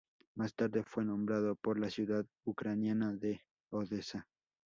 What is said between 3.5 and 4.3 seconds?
Odesa.